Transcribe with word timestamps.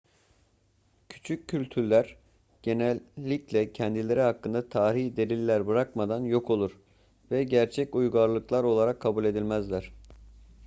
küçük 1.09 1.47
kültürler 1.47 2.15
genellikle 2.63 3.73
kendileri 3.73 4.21
hakkında 4.21 4.69
tarihi 4.69 5.17
deliller 5.17 5.67
bırakmadan 5.67 6.21
yok 6.23 6.49
olur 6.49 6.79
ve 7.31 7.43
gerçek 7.43 7.95
uygarlıklar 7.95 8.63
olarak 8.63 8.99
kabul 8.99 9.25
edilmez 9.25 9.69